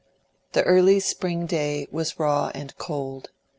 The 0.53 0.63
early 0.63 0.99
spring 0.99 1.45
day 1.45 1.87
was 1.91 2.17
raw 2.17 2.49
and 2.55 2.75
cold. 2.79 3.29